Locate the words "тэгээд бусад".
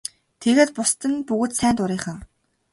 0.41-1.01